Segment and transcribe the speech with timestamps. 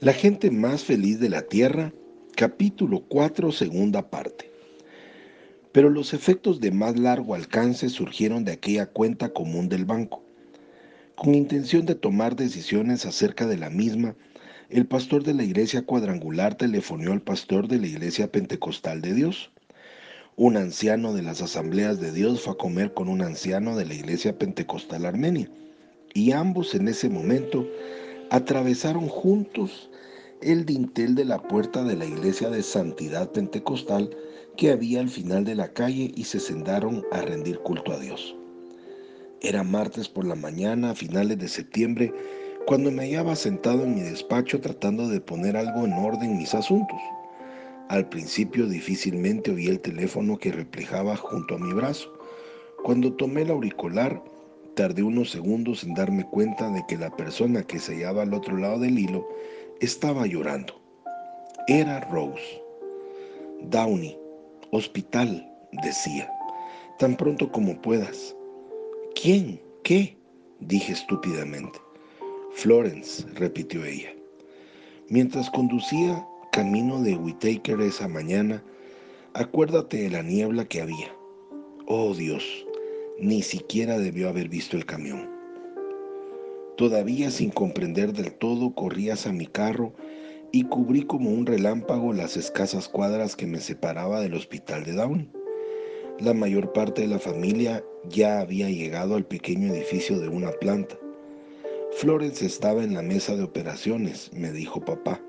[0.00, 1.90] La gente más feliz de la Tierra,
[2.36, 4.50] capítulo 4, segunda parte.
[5.72, 10.22] Pero los efectos de más largo alcance surgieron de aquella cuenta común del banco.
[11.14, 14.14] Con intención de tomar decisiones acerca de la misma,
[14.68, 19.50] el pastor de la iglesia cuadrangular telefonó al pastor de la iglesia pentecostal de Dios.
[20.36, 23.94] Un anciano de las asambleas de Dios fue a comer con un anciano de la
[23.94, 25.48] iglesia pentecostal armenia,
[26.12, 27.66] y ambos en ese momento
[28.30, 29.90] atravesaron juntos
[30.42, 34.10] el dintel de la puerta de la iglesia de santidad pentecostal
[34.56, 38.34] que había al final de la calle y se sentaron a rendir culto a Dios.
[39.42, 42.12] Era martes por la mañana a finales de septiembre
[42.66, 46.98] cuando me hallaba sentado en mi despacho tratando de poner algo en orden mis asuntos.
[47.88, 52.12] Al principio difícilmente oí el teléfono que reflejaba junto a mi brazo.
[52.82, 54.20] Cuando tomé el auricular,
[54.76, 58.58] Tardé unos segundos en darme cuenta de que la persona que se hallaba al otro
[58.58, 59.26] lado del hilo
[59.80, 60.78] estaba llorando.
[61.66, 62.62] Era Rose.
[63.70, 64.18] Downey,
[64.72, 65.50] hospital,
[65.82, 66.30] decía,
[66.98, 68.36] tan pronto como puedas.
[69.14, 69.62] ¿Quién?
[69.82, 70.14] ¿Qué?
[70.60, 71.78] dije estúpidamente.
[72.52, 74.12] Florence, repitió ella.
[75.08, 78.62] Mientras conducía camino de Whitaker esa mañana,
[79.32, 81.16] acuérdate de la niebla que había.
[81.86, 82.65] Oh Dios,
[83.18, 85.30] ni siquiera debió haber visto el camión.
[86.76, 89.94] Todavía sin comprender del todo, corrí hacia mi carro
[90.52, 95.30] y cubrí como un relámpago las escasas cuadras que me separaba del hospital de Downey.
[96.20, 100.98] La mayor parte de la familia ya había llegado al pequeño edificio de una planta.
[101.92, 105.20] Florence estaba en la mesa de operaciones, me dijo papá,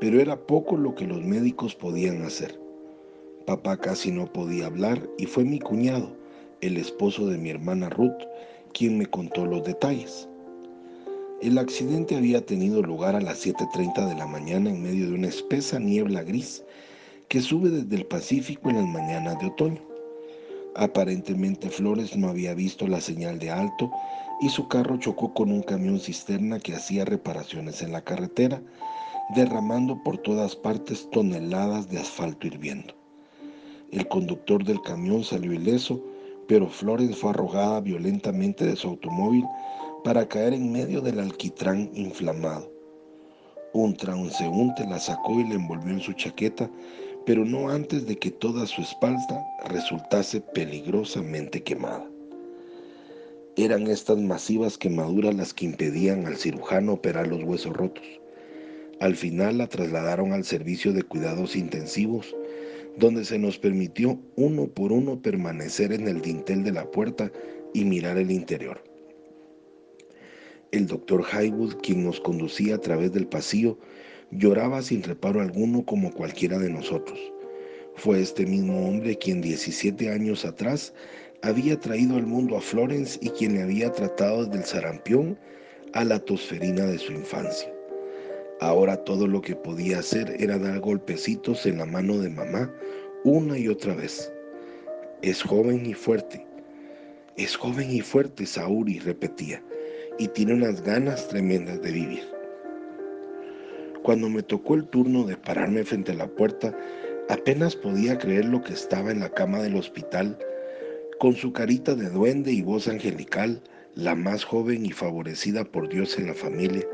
[0.00, 2.60] pero era poco lo que los médicos podían hacer.
[3.44, 6.16] Papá casi no podía hablar y fue mi cuñado,
[6.60, 8.22] el esposo de mi hermana Ruth,
[8.72, 10.28] quien me contó los detalles.
[11.42, 15.28] El accidente había tenido lugar a las 7.30 de la mañana en medio de una
[15.28, 16.64] espesa niebla gris
[17.28, 19.80] que sube desde el Pacífico en las mañanas de otoño.
[20.76, 23.90] Aparentemente Flores no había visto la señal de alto
[24.40, 28.62] y su carro chocó con un camión cisterna que hacía reparaciones en la carretera,
[29.34, 32.94] derramando por todas partes toneladas de asfalto hirviendo.
[33.90, 36.02] El conductor del camión salió ileso
[36.48, 39.44] pero Florence fue arrojada violentamente de su automóvil
[40.04, 42.70] para caer en medio del alquitrán inflamado.
[43.72, 46.70] Un transeúnte la sacó y la envolvió en su chaqueta,
[47.26, 52.08] pero no antes de que toda su espalda resultase peligrosamente quemada.
[53.56, 58.04] Eran estas masivas quemaduras las que impedían al cirujano operar los huesos rotos.
[59.00, 62.34] Al final la trasladaron al servicio de cuidados intensivos
[62.96, 67.30] donde se nos permitió uno por uno permanecer en el dintel de la puerta
[67.74, 68.82] y mirar el interior.
[70.72, 73.78] El doctor Highwood, quien nos conducía a través del pasillo,
[74.30, 77.18] lloraba sin reparo alguno como cualquiera de nosotros.
[77.94, 80.92] Fue este mismo hombre quien 17 años atrás
[81.42, 85.38] había traído al mundo a Florence y quien le había tratado desde el sarampión
[85.92, 87.75] a la tosferina de su infancia.
[88.60, 92.72] Ahora todo lo que podía hacer era dar golpecitos en la mano de mamá
[93.22, 94.32] una y otra vez.
[95.20, 96.46] Es joven y fuerte.
[97.36, 99.62] Es joven y fuerte, Sauri repetía,
[100.18, 102.22] y tiene unas ganas tremendas de vivir.
[104.02, 106.74] Cuando me tocó el turno de pararme frente a la puerta,
[107.28, 110.38] apenas podía creer lo que estaba en la cama del hospital,
[111.18, 113.60] con su carita de duende y voz angelical,
[113.94, 116.86] la más joven y favorecida por Dios en la familia,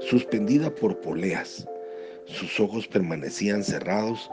[0.00, 1.66] suspendida por poleas.
[2.24, 4.30] Sus ojos permanecían cerrados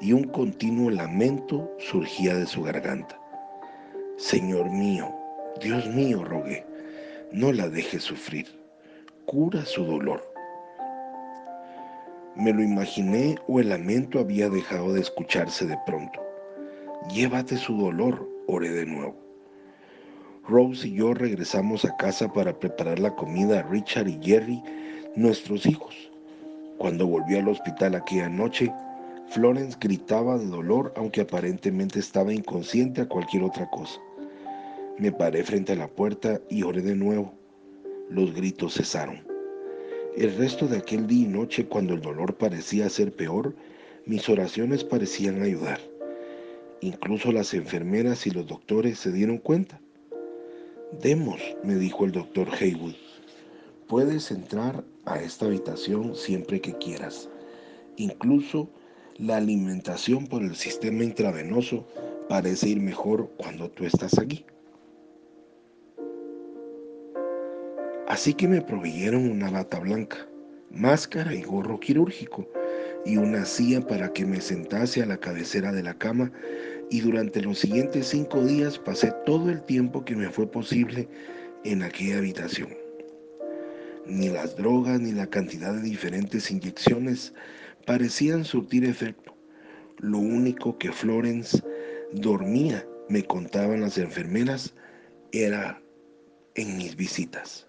[0.00, 3.18] y un continuo lamento surgía de su garganta.
[4.16, 5.14] Señor mío,
[5.60, 6.64] Dios mío, rogué,
[7.32, 8.46] no la dejes sufrir,
[9.26, 10.26] cura su dolor.
[12.36, 16.20] Me lo imaginé o el lamento había dejado de escucharse de pronto.
[17.12, 19.16] Llévate su dolor, oré de nuevo.
[20.48, 24.62] Rose y yo regresamos a casa para preparar la comida a Richard y Jerry
[25.16, 25.94] nuestros hijos.
[26.78, 28.72] Cuando volvió al hospital aquella noche,
[29.30, 34.00] Florence gritaba de dolor aunque aparentemente estaba inconsciente a cualquier otra cosa.
[34.98, 37.32] Me paré frente a la puerta y oré de nuevo.
[38.08, 39.22] Los gritos cesaron.
[40.16, 43.54] El resto de aquel día y noche, cuando el dolor parecía ser peor,
[44.06, 45.80] mis oraciones parecían ayudar.
[46.80, 49.80] Incluso las enfermeras y los doctores se dieron cuenta.
[51.00, 52.96] Demos, me dijo el doctor Haywood.
[53.86, 57.28] Puedes entrar a esta habitación siempre que quieras.
[57.96, 58.68] Incluso
[59.18, 61.86] la alimentación por el sistema intravenoso
[62.28, 64.46] parece ir mejor cuando tú estás aquí.
[68.08, 70.26] Así que me proveyeron una bata blanca,
[70.70, 72.48] máscara y gorro quirúrgico
[73.04, 76.32] y una silla para que me sentase a la cabecera de la cama
[76.90, 81.08] y durante los siguientes cinco días pasé todo el tiempo que me fue posible
[81.64, 82.89] en aquella habitación.
[84.06, 87.34] Ni las drogas ni la cantidad de diferentes inyecciones
[87.86, 89.36] parecían surtir efecto.
[89.98, 91.62] Lo único que Florence
[92.12, 94.74] dormía, me contaban las enfermeras,
[95.32, 95.80] era
[96.54, 97.66] en mis visitas.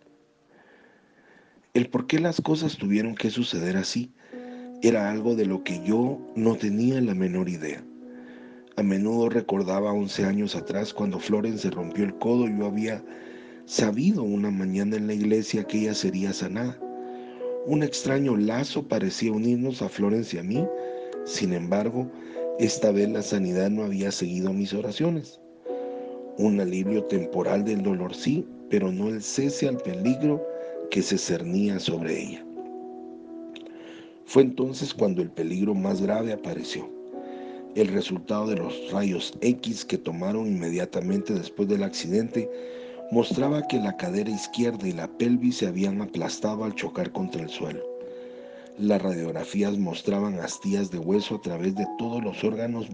[1.74, 4.12] El por qué las cosas tuvieron que suceder así
[4.81, 7.83] era algo de lo que yo no tenía la menor idea.
[8.78, 13.04] A menudo recordaba 11 años atrás cuando Florence se rompió el codo y yo había
[13.65, 16.77] sabido una mañana en la iglesia que ella sería sanada.
[17.65, 20.67] Un extraño lazo parecía unirnos a Florence y a mí.
[21.25, 22.09] Sin embargo,
[22.59, 25.39] esta vez la sanidad no había seguido mis oraciones.
[26.37, 30.45] Un alivio temporal del dolor sí, pero no el cese al peligro
[30.89, 32.45] que se cernía sobre ella.
[34.25, 36.89] Fue entonces cuando el peligro más grave apareció.
[37.75, 42.49] El resultado de los rayos X que tomaron inmediatamente después del accidente
[43.11, 47.49] mostraba que la cadera izquierda y la pelvis se habían aplastado al chocar contra el
[47.49, 47.83] suelo.
[48.77, 52.87] Las radiografías mostraban astillas de hueso a través de todos los órganos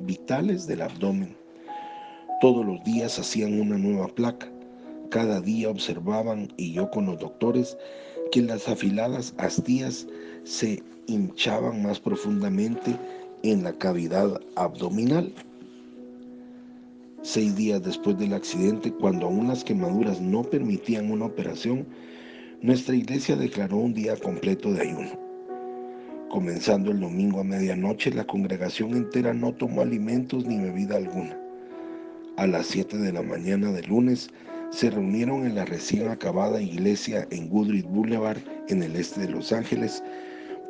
[0.00, 1.36] vitales del abdomen.
[2.40, 4.48] Todos los días hacían una nueva placa.
[5.10, 7.76] Cada día observaban, y yo con los doctores,
[8.32, 10.06] que las afiladas astillas
[10.44, 12.96] se hinchaban más profundamente
[13.42, 15.32] en la cavidad abdominal.
[17.30, 21.86] Seis días después del accidente, cuando aún las quemaduras no permitían una operación,
[22.62, 25.10] nuestra iglesia declaró un día completo de ayuno.
[26.30, 31.38] Comenzando el domingo a medianoche, la congregación entera no tomó alimentos ni bebida alguna.
[32.38, 34.30] A las 7 de la mañana del lunes,
[34.70, 38.38] se reunieron en la recién acabada iglesia en Goodrich Boulevard,
[38.68, 40.02] en el este de Los Ángeles,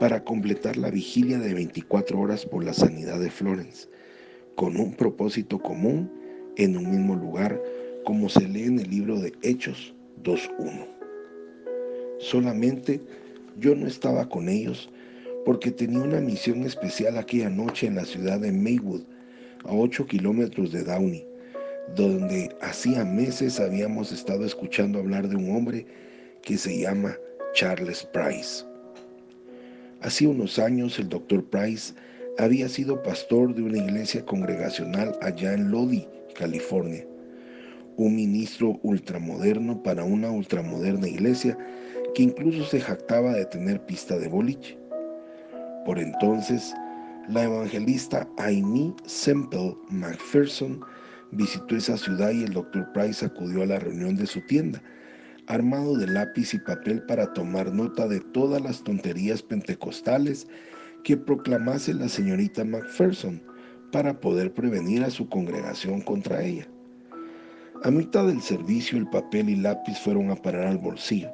[0.00, 3.88] para completar la vigilia de 24 horas por la sanidad de Florence,
[4.56, 6.17] con un propósito común
[6.58, 7.60] en un mismo lugar,
[8.04, 9.94] como se lee en el libro de Hechos
[10.24, 10.86] 2.1.
[12.18, 13.00] Solamente
[13.58, 14.90] yo no estaba con ellos
[15.44, 19.02] porque tenía una misión especial aquella noche en la ciudad de Maywood,
[19.64, 21.24] a 8 kilómetros de Downey,
[21.96, 25.86] donde hacía meses habíamos estado escuchando hablar de un hombre
[26.42, 27.16] que se llama
[27.54, 28.64] Charles Price.
[30.00, 31.94] Hacía unos años el doctor Price
[32.38, 36.06] había sido pastor de una iglesia congregacional allá en Lodi,
[36.38, 37.04] California.
[37.96, 41.58] Un ministro ultramoderno para una ultramoderna iglesia
[42.14, 44.78] que incluso se jactaba de tener pista de boliche.
[45.84, 46.72] Por entonces,
[47.28, 50.80] la evangelista Amy Semple McPherson
[51.32, 54.80] visitó esa ciudad y el doctor Price acudió a la reunión de su tienda
[55.48, 60.46] armado de lápiz y papel para tomar nota de todas las tonterías pentecostales
[61.04, 63.42] que proclamase la señorita Macpherson
[63.92, 66.66] para poder prevenir a su congregación contra ella.
[67.84, 71.30] A mitad del servicio el papel y lápiz fueron a parar al bolsillo.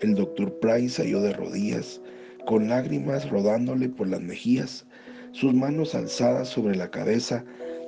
[0.00, 2.00] El doctor Price halló de rodillas,
[2.46, 4.86] con lágrimas rodándole por las mejillas,
[5.32, 7.44] sus manos alzadas sobre la cabeza,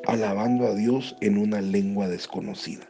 [0.07, 2.89] alabando a Dios en una lengua desconocida.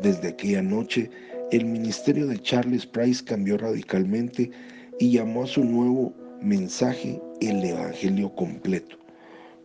[0.00, 1.10] Desde aquella noche
[1.52, 4.50] el ministerio de Charles Price cambió radicalmente
[4.98, 8.96] y llamó a su nuevo mensaje el Evangelio completo,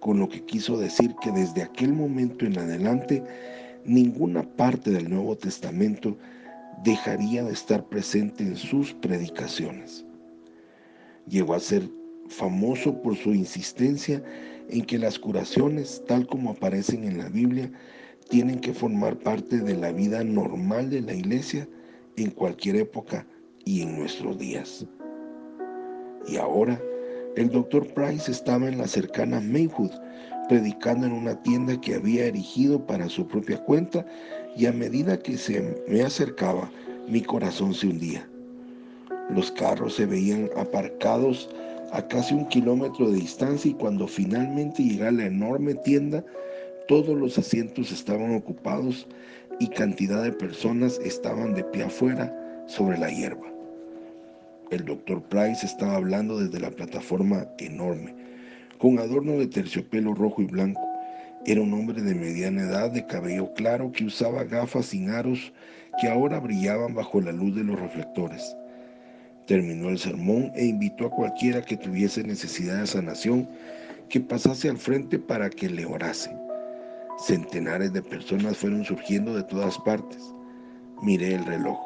[0.01, 3.23] con lo que quiso decir que desde aquel momento en adelante
[3.85, 6.17] ninguna parte del Nuevo Testamento
[6.83, 10.03] dejaría de estar presente en sus predicaciones.
[11.27, 11.87] Llegó a ser
[12.27, 14.23] famoso por su insistencia
[14.69, 17.71] en que las curaciones, tal como aparecen en la Biblia,
[18.29, 21.67] tienen que formar parte de la vida normal de la iglesia
[22.15, 23.27] en cualquier época
[23.65, 24.87] y en nuestros días.
[26.27, 26.81] Y ahora,
[27.35, 29.91] el doctor Price estaba en la cercana Maywood,
[30.49, 34.05] predicando en una tienda que había erigido para su propia cuenta,
[34.57, 36.69] y a medida que se me acercaba,
[37.07, 38.27] mi corazón se hundía.
[39.29, 41.49] Los carros se veían aparcados
[41.93, 46.23] a casi un kilómetro de distancia y cuando finalmente llegué a la enorme tienda,
[46.87, 49.07] todos los asientos estaban ocupados
[49.59, 52.33] y cantidad de personas estaban de pie afuera
[52.67, 53.50] sobre la hierba.
[54.71, 58.15] El doctor Price estaba hablando desde la plataforma enorme,
[58.77, 60.79] con adorno de terciopelo rojo y blanco.
[61.45, 65.51] Era un hombre de mediana edad, de cabello claro, que usaba gafas sin aros
[65.99, 68.55] que ahora brillaban bajo la luz de los reflectores.
[69.45, 73.49] Terminó el sermón e invitó a cualquiera que tuviese necesidad de sanación
[74.07, 76.31] que pasase al frente para que le orase.
[77.17, 80.33] Centenares de personas fueron surgiendo de todas partes.
[81.01, 81.77] Miré el reloj.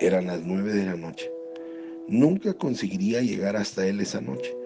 [0.00, 1.35] Eran las nueve de la noche.
[2.08, 4.56] Nunca conseguiría llegar hasta él esa noche,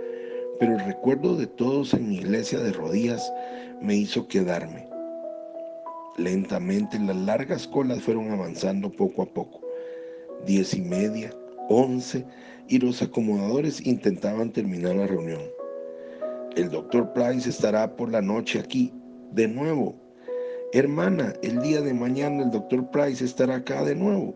[0.59, 3.33] pero el recuerdo de todos en mi iglesia de rodillas
[3.81, 4.87] me hizo quedarme.
[6.19, 9.63] Lentamente las largas colas fueron avanzando poco a poco.
[10.45, 11.31] Diez y media,
[11.71, 12.27] once,
[12.69, 15.41] y los acomodadores intentaban terminar la reunión.
[16.57, 18.93] El doctor Price estará por la noche aquí,
[19.33, 19.97] de nuevo.
[20.75, 24.35] Hermana, el día de mañana el doctor Price estará acá de nuevo.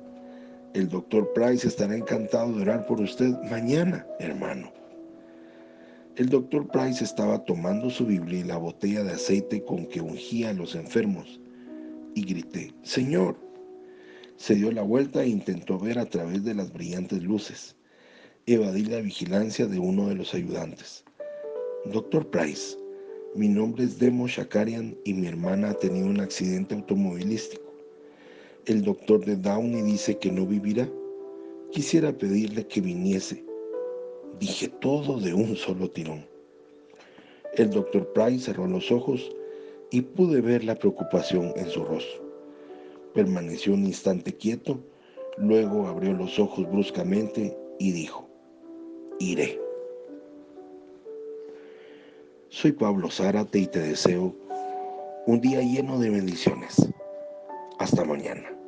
[0.75, 4.73] El doctor Price estará encantado de orar por usted mañana, hermano.
[6.16, 10.50] El doctor Price estaba tomando su Biblia y la botella de aceite con que ungía
[10.50, 11.40] a los enfermos
[12.16, 13.37] y grité, Señor.
[14.35, 17.76] Se dio la vuelta e intentó ver a través de las brillantes luces.
[18.47, 21.04] Evadí la vigilancia de uno de los ayudantes.
[21.85, 22.76] Doctor Price,
[23.37, 27.63] mi nombre es Demo Shakarian y mi hermana ha tenido un accidente automovilístico.
[28.66, 30.88] El doctor de Downey dice que no vivirá.
[31.71, 33.44] Quisiera pedirle que viniese.
[34.40, 36.26] Dije todo de un solo tirón.
[37.56, 39.30] El doctor Price cerró los ojos
[39.90, 42.25] y pude ver la preocupación en su rostro.
[43.12, 44.80] Permaneció un instante quieto,
[45.37, 48.26] luego abrió los ojos bruscamente y dijo,
[49.18, 49.61] iré.
[52.49, 54.35] Soy Pablo Zárate y te deseo
[55.26, 56.94] un día lleno de bendiciones.
[57.78, 58.63] Hasta mañana.